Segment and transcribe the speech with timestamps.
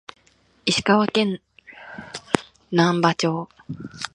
[0.65, 1.39] 石川県
[2.71, 3.49] 内灘町